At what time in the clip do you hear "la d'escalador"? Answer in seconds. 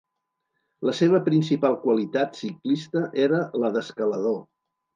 3.65-4.45